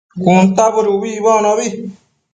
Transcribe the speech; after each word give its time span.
cuntabëd 0.21 0.85
ubi 0.93 1.07
icbocno 1.17 1.51